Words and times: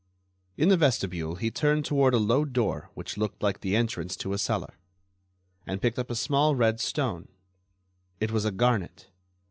In 0.57 0.69
the 0.69 0.77
vestibule 0.77 1.35
he 1.35 1.51
turned 1.51 1.85
toward 1.85 2.15
a 2.15 2.17
low 2.17 2.43
door 2.43 2.89
which 2.95 3.17
looked 3.17 3.43
like 3.43 3.59
the 3.59 3.75
entrance 3.75 4.15
to 4.15 4.33
a 4.33 4.39
cellar, 4.39 4.79
and 5.67 5.79
picked 5.79 5.99
up 5.99 6.09
a 6.09 6.15
small 6.15 6.55
red 6.55 6.79
stone; 6.79 7.27
it 8.19 8.31
was 8.31 8.43
a 8.43 8.49
garnet. 8.51 9.11